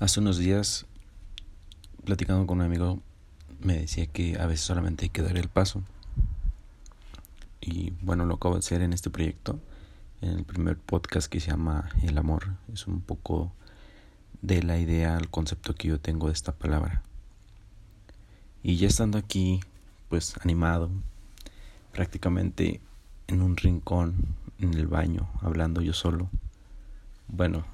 [0.00, 0.86] Hace unos días,
[2.06, 3.02] platicando con un amigo,
[3.60, 5.82] me decía que a veces solamente hay que dar el paso.
[7.60, 9.60] Y bueno, lo acabo de hacer en este proyecto,
[10.22, 12.54] en el primer podcast que se llama El amor.
[12.72, 13.52] Es un poco
[14.40, 17.02] de la idea, el concepto que yo tengo de esta palabra.
[18.62, 19.60] Y ya estando aquí,
[20.08, 20.88] pues animado,
[21.92, 22.80] prácticamente
[23.26, 24.14] en un rincón,
[24.60, 26.30] en el baño, hablando yo solo.
[27.28, 27.66] Bueno,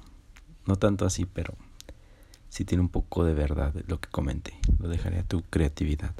[0.65, 1.55] no tanto así, pero
[2.57, 4.57] si tiene un poco de verdad lo que comenté.
[4.79, 6.15] Lo dejaré a tu creatividad.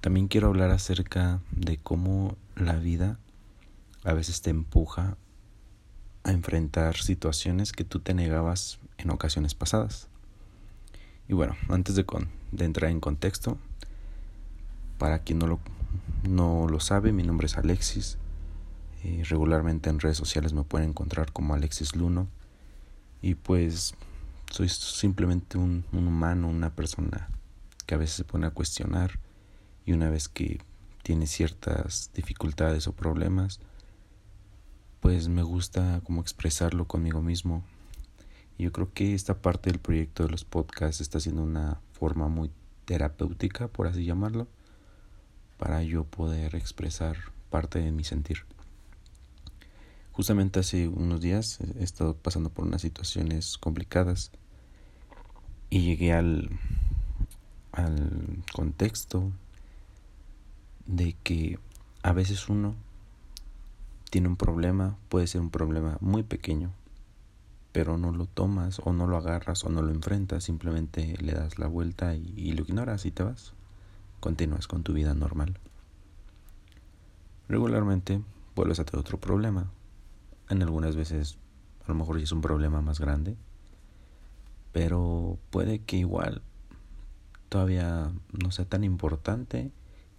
[0.00, 3.16] También quiero hablar acerca de cómo la vida
[4.02, 5.16] a veces te empuja
[6.24, 10.08] a enfrentar situaciones que tú te negabas en ocasiones pasadas.
[11.28, 12.04] Y bueno, antes de,
[12.58, 13.56] entrar en contexto,
[14.98, 15.60] para quien no lo,
[16.28, 18.18] no lo sabe, mi nombre es Alexis.
[19.04, 22.26] Eh, regularmente en redes sociales me pueden encontrar como Alexis Luno.
[23.22, 23.94] Y pues
[24.54, 27.28] soy simplemente un, humano, una persona
[27.86, 29.18] que a veces se pone a cuestionar
[29.84, 30.60] y una vez que
[31.02, 33.58] tiene ciertas dificultades o problemas,
[35.00, 37.64] pues me gusta como expresarlo conmigo mismo.
[38.56, 42.52] Yo creo que esta parte del proyecto de los podcasts está siendo una forma muy
[42.84, 44.46] terapéutica, por así llamarlo,
[45.58, 47.16] para yo poder expresar
[47.50, 48.46] parte de mi sentir.
[50.12, 54.30] Justamente hace unos días he estado pasando por unas situaciones complicadas
[55.74, 56.50] y llegué al,
[57.72, 59.32] al contexto
[60.86, 61.58] de que
[62.04, 62.76] a veces uno
[64.08, 66.70] tiene un problema, puede ser un problema muy pequeño,
[67.72, 71.58] pero no lo tomas o no lo agarras o no lo enfrentas, simplemente le das
[71.58, 73.52] la vuelta y, y lo ignoras y te vas.
[74.20, 75.58] Continúas con tu vida normal.
[77.48, 78.22] Regularmente
[78.54, 79.72] vuelves a tener otro problema,
[80.50, 81.36] en algunas veces
[81.84, 83.36] a lo mejor es un problema más grande,
[84.74, 86.42] pero puede que igual
[87.48, 89.70] todavía no sea tan importante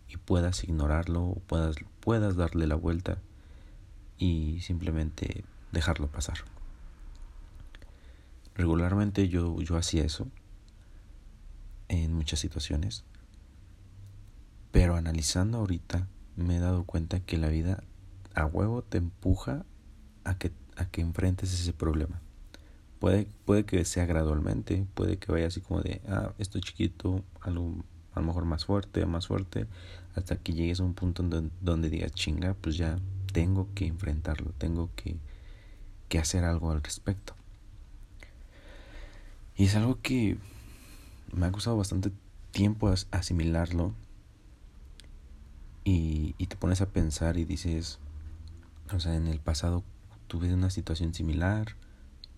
[0.08, 3.18] y puedas ignorarlo, puedas, puedas darle la vuelta
[4.18, 5.44] y simplemente
[5.74, 6.38] dejarlo pasar.
[8.56, 10.30] Regularmente yo, yo hacía eso
[11.90, 13.04] en muchas situaciones,
[14.72, 17.84] pero analizando ahorita me he dado cuenta que la vida
[18.34, 19.66] a huevo te empuja
[20.24, 22.22] a que, a que enfrentes ese problema.
[23.00, 27.84] Puede, puede que sea gradualmente, puede que vaya así como de, ah, esto chiquito, algo
[28.14, 29.68] a lo mejor más fuerte, más fuerte,
[30.16, 32.98] hasta que llegues a un punto donde, donde digas, chinga, pues ya
[33.34, 35.18] tengo que enfrentarlo, tengo que,
[36.08, 37.36] que hacer algo al respecto.
[39.58, 40.38] Y es algo que
[41.34, 42.12] me ha costado bastante
[42.52, 43.94] tiempo asimilarlo
[45.84, 48.00] y, y te pones a pensar y dices,
[48.94, 49.84] o sea, en el pasado
[50.28, 51.76] tuve una situación similar,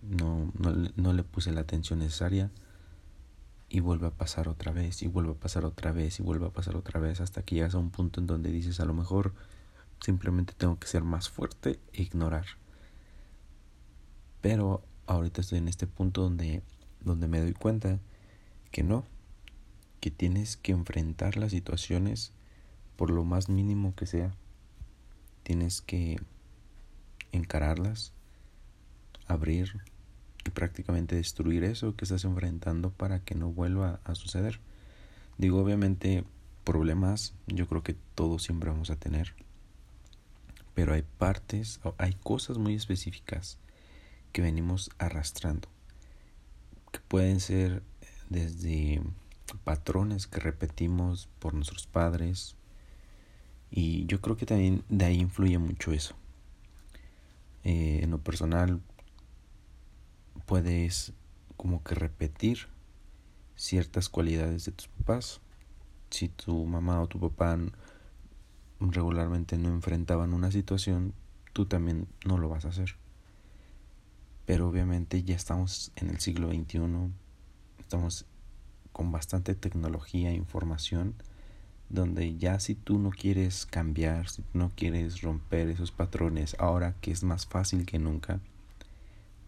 [0.02, 2.50] no, no, no le puse la atención necesaria
[3.68, 6.50] y vuelve a pasar otra vez y vuelve a pasar otra vez y vuelve a
[6.50, 9.34] pasar otra vez hasta que llegas a un punto en donde dices a lo mejor
[10.00, 12.46] simplemente tengo que ser más fuerte e ignorar.
[14.40, 16.62] Pero ahorita estoy en este punto donde,
[17.00, 17.98] donde me doy cuenta
[18.70, 19.04] que no,
[20.00, 22.32] que tienes que enfrentar las situaciones
[22.96, 24.34] por lo más mínimo que sea.
[25.42, 26.20] Tienes que
[27.32, 28.12] encararlas,
[29.28, 29.80] abrir
[30.44, 34.60] y prácticamente destruir eso que estás enfrentando para que no vuelva a suceder.
[35.36, 36.24] Digo, obviamente
[36.64, 39.34] problemas yo creo que todos siempre vamos a tener,
[40.74, 43.58] pero hay partes, hay cosas muy específicas
[44.32, 45.68] que venimos arrastrando,
[46.92, 47.82] que pueden ser
[48.28, 49.00] desde
[49.64, 52.56] patrones que repetimos por nuestros padres,
[53.70, 56.14] y yo creo que también de ahí influye mucho eso.
[57.64, 58.80] Eh, en lo personal,
[60.48, 61.12] puedes
[61.58, 62.68] como que repetir
[63.54, 65.40] ciertas cualidades de tus papás.
[66.08, 67.58] Si tu mamá o tu papá
[68.80, 71.12] regularmente no enfrentaban una situación,
[71.52, 72.96] tú también no lo vas a hacer.
[74.46, 76.80] Pero obviamente ya estamos en el siglo XXI,
[77.78, 78.24] estamos
[78.92, 81.14] con bastante tecnología e información,
[81.90, 87.10] donde ya si tú no quieres cambiar, si no quieres romper esos patrones, ahora que
[87.10, 88.40] es más fácil que nunca,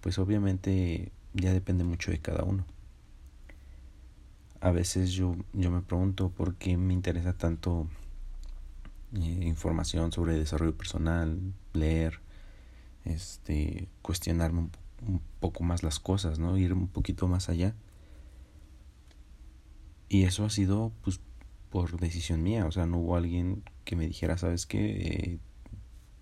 [0.00, 2.64] pues obviamente ya depende mucho de cada uno.
[4.60, 7.88] A veces yo, yo me pregunto por qué me interesa tanto
[9.14, 11.38] eh, información sobre desarrollo personal,
[11.72, 12.20] leer,
[13.04, 14.68] este, cuestionarme
[15.06, 16.56] un, poco más las cosas, ¿no?
[16.58, 17.74] Ir un poquito más allá.
[20.08, 21.20] Y eso ha sido pues
[21.70, 24.78] por decisión mía, o sea, no hubo alguien que me dijera, ¿sabes qué?
[24.78, 25.38] Eh,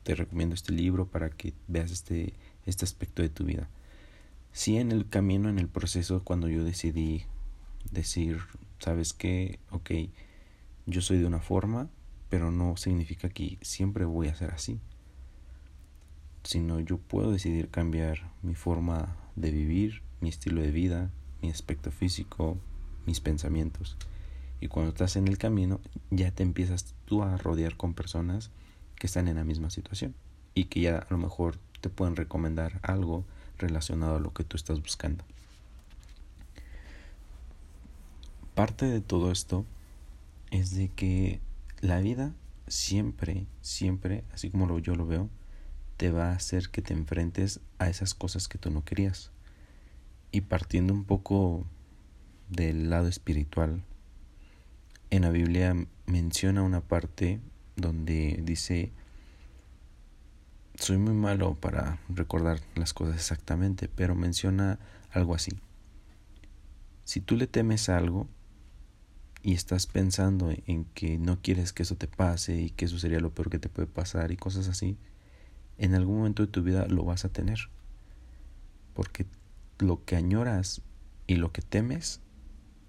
[0.02, 2.34] te recomiendo este libro para que veas este,
[2.66, 3.68] este aspecto de tu vida.
[4.52, 7.24] Sí, en el camino, en el proceso, cuando yo decidí
[7.90, 8.40] decir,
[8.78, 9.58] ¿sabes qué?
[9.70, 9.90] Ok,
[10.86, 11.88] yo soy de una forma,
[12.28, 14.80] pero no significa que siempre voy a ser así.
[16.42, 21.10] Sino yo puedo decidir cambiar mi forma de vivir, mi estilo de vida,
[21.42, 22.58] mi aspecto físico,
[23.06, 23.96] mis pensamientos.
[24.60, 28.50] Y cuando estás en el camino, ya te empiezas tú a rodear con personas
[28.96, 30.14] que están en la misma situación
[30.54, 33.24] y que ya a lo mejor te pueden recomendar algo
[33.58, 35.24] relacionado a lo que tú estás buscando.
[38.54, 39.64] Parte de todo esto
[40.50, 41.40] es de que
[41.80, 42.32] la vida
[42.66, 45.28] siempre, siempre, así como lo, yo lo veo,
[45.96, 49.30] te va a hacer que te enfrentes a esas cosas que tú no querías.
[50.30, 51.66] Y partiendo un poco
[52.48, 53.82] del lado espiritual,
[55.10, 55.74] en la Biblia
[56.06, 57.40] menciona una parte
[57.76, 58.92] donde dice,
[60.78, 64.78] soy muy malo para recordar las cosas exactamente, pero menciona
[65.10, 65.52] algo así.
[67.04, 68.28] Si tú le temes algo
[69.42, 73.20] y estás pensando en que no quieres que eso te pase y que eso sería
[73.20, 74.96] lo peor que te puede pasar y cosas así,
[75.78, 77.58] en algún momento de tu vida lo vas a tener.
[78.94, 79.26] Porque
[79.78, 80.82] lo que añoras
[81.26, 82.20] y lo que temes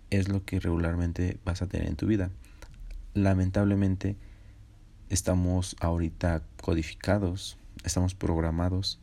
[0.10, 2.32] es lo que regularmente vas a tener en tu vida.
[3.14, 4.16] Lamentablemente
[5.10, 9.00] estamos ahorita codificados, estamos programados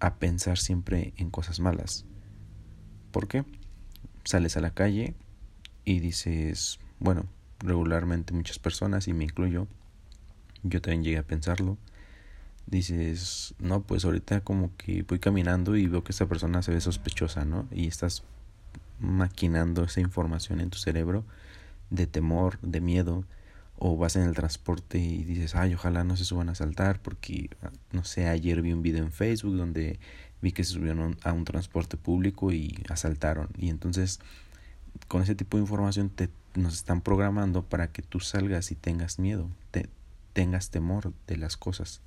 [0.00, 2.04] a pensar siempre en cosas malas.
[3.10, 3.44] ¿Por qué?
[4.24, 5.14] Sales a la calle
[5.84, 7.26] y dices, bueno,
[7.58, 9.66] regularmente muchas personas, y me incluyo,
[10.62, 11.78] yo también llegué a pensarlo,
[12.66, 16.80] dices, no, pues ahorita como que voy caminando y veo que esta persona se ve
[16.80, 17.66] sospechosa, ¿no?
[17.70, 18.24] Y estás
[18.98, 21.24] maquinando esa información en tu cerebro
[21.90, 23.24] de temor, de miedo,
[23.78, 27.50] o vas en el transporte y dices, ay, ojalá no se suban a saltar, porque,
[27.92, 29.98] no sé, ayer vi un video en Facebook donde
[30.40, 33.48] vi que se subieron a un transporte público y asaltaron.
[33.56, 34.20] Y entonces,
[35.08, 39.18] con ese tipo de información te, nos están programando para que tú salgas y tengas
[39.18, 39.88] miedo, te,
[40.32, 42.00] tengas temor de las cosas.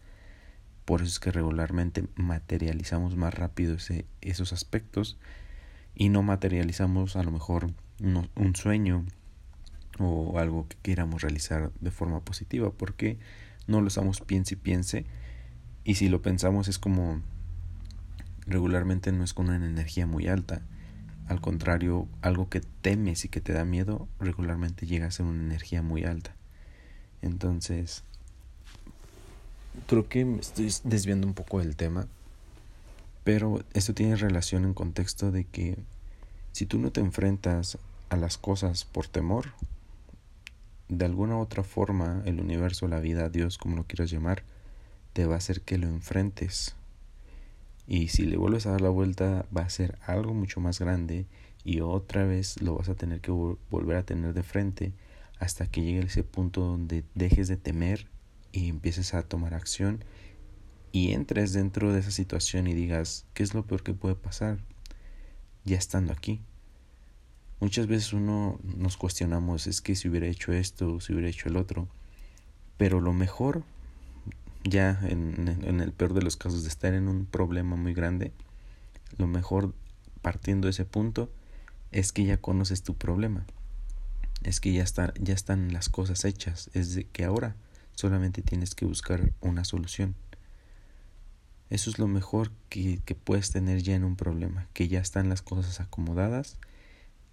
[0.86, 5.18] Por eso es que regularmente materializamos más rápido ese, esos aspectos
[5.96, 9.06] y no materializamos a lo mejor un sueño
[10.00, 13.18] o algo que queramos realizar de forma positiva porque
[13.68, 15.06] no lo estamos piense y piense
[15.84, 17.22] y si lo pensamos es como
[18.46, 20.62] regularmente no es con una energía muy alta
[21.28, 25.44] al contrario algo que temes y que te da miedo regularmente llega a ser una
[25.44, 26.36] energía muy alta.
[27.22, 28.04] Entonces
[29.88, 32.08] creo que me estoy desviando un poco del tema,
[33.24, 35.78] pero esto tiene relación en contexto de que
[36.52, 37.78] si tú no te enfrentas
[38.10, 39.48] a las cosas por temor,
[40.88, 44.44] de alguna u otra forma el universo, la vida, Dios, como lo quieras llamar,
[45.14, 46.76] te va a hacer que lo enfrentes.
[47.88, 51.26] Y si le vuelves a dar la vuelta va a ser algo mucho más grande
[51.64, 54.94] y otra vez lo vas a tener que volver a tener de frente
[55.40, 58.08] hasta que llegue ese punto donde dejes de temer
[58.52, 60.04] y empieces a tomar acción
[60.92, 64.60] y entres dentro de esa situación y digas, ¿qué es lo peor que puede pasar?
[65.66, 66.42] Ya estando aquí.
[67.60, 71.58] Muchas veces uno nos cuestionamos, es que si hubiera hecho esto, si hubiera hecho el
[71.58, 71.88] otro,
[72.78, 73.64] pero lo mejor,
[74.64, 78.34] ya en, en el peor de los casos de estar en un problema muy grande,
[79.18, 79.74] lo mejor
[80.22, 81.30] partiendo de ese punto
[81.92, 83.46] es que ya conoces tu problema,
[84.44, 87.56] es que ya, está, ya están las cosas hechas, es de que ahora
[87.94, 90.16] solamente tienes que buscar una solución.
[91.70, 95.30] Eso es lo mejor que, que, puedes tener ya en un problema, que ya están
[95.30, 96.60] las cosas acomodadas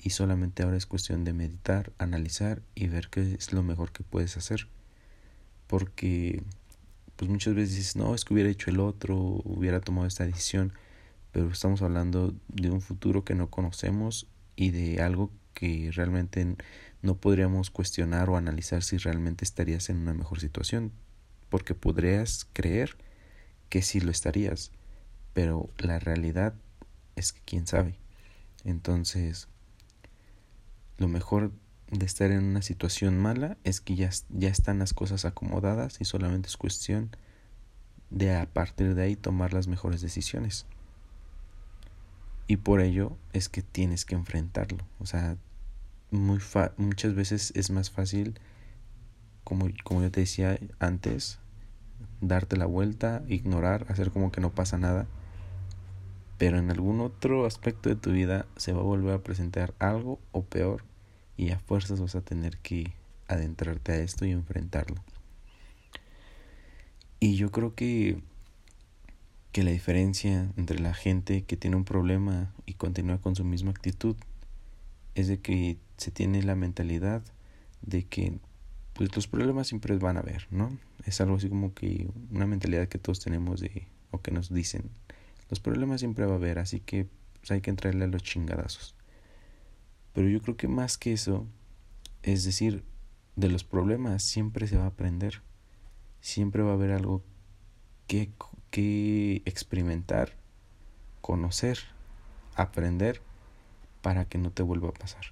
[0.03, 4.03] y solamente ahora es cuestión de meditar, analizar y ver qué es lo mejor que
[4.03, 4.69] puedes hacer.
[5.69, 6.43] Porque
[7.17, 10.73] pues muchas veces dices, no, es que hubiera hecho el otro, hubiera tomado esta decisión,
[11.31, 16.57] pero estamos hablando de un futuro que no conocemos y de algo que realmente
[17.01, 20.93] no podríamos cuestionar o analizar si realmente estarías en una mejor situación,
[21.49, 22.97] porque podrías creer
[23.69, 24.73] que sí lo estarías,
[25.33, 26.55] pero la realidad
[27.15, 27.95] es que quién sabe.
[28.65, 29.49] Entonces,
[31.03, 31.51] lo mejor
[31.91, 36.05] de estar en una situación mala es que ya, ya están las cosas acomodadas y
[36.05, 37.11] solamente es cuestión
[38.09, 40.65] de a partir de ahí tomar las mejores decisiones.
[42.47, 44.85] Y por ello es que tienes que enfrentarlo.
[45.01, 45.37] O sea,
[46.13, 46.39] muy
[46.77, 48.39] muchas veces es más fácil,
[49.43, 51.41] como, como yo te decía antes,
[52.21, 55.09] darte la vuelta, ignorar, hacer como que no pasa nada.
[56.39, 60.21] Pero en algún otro aspecto de tu vida se va a volver a presentar algo
[60.31, 60.92] o peor
[61.37, 62.93] y a fuerzas vas a tener que
[63.29, 65.03] adentrarte a esto y enfrentarlo.
[67.21, 68.21] Y yo creo que
[69.53, 73.71] que la diferencia entre la gente que tiene un problema y continúa con su misma
[73.71, 74.17] actitud
[75.15, 77.23] es de que se tiene la mentalidad
[77.83, 78.39] de que
[78.95, 80.79] pues los problemas siempre van a haber, ¿no?
[81.05, 84.91] Es algo así como que una mentalidad que todos tenemos de o que nos dicen,
[85.51, 87.07] los problemas siempre va a haber, así que
[87.41, 88.95] pues, hay que entrarle a los chingadazos.
[90.13, 91.47] Pero yo creo que más que eso,
[92.23, 92.85] es decir,
[93.37, 95.43] de los problemas siempre se va a aprender.
[96.21, 97.23] Siempre va a haber algo
[98.07, 98.31] que,
[98.71, 100.37] que experimentar,
[101.21, 101.79] conocer,
[102.55, 103.23] aprender
[104.03, 105.25] para que no te vuelva a pasar.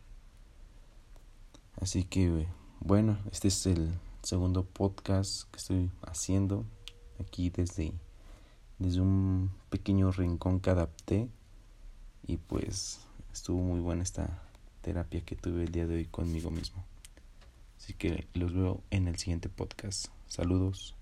[1.81, 2.47] Así que
[2.81, 3.91] bueno, este es el
[4.23, 6.65] segundo podcast que estoy haciendo
[7.19, 7.93] aquí desde,
[8.79, 11.29] desde un pequeño rincón que adapté
[12.27, 13.01] y pues
[13.33, 14.43] estuvo muy buena esta
[14.81, 16.85] terapia que tuve el día de hoy conmigo mismo.
[17.79, 20.07] Así que los veo en el siguiente podcast.
[20.27, 20.95] Saludos.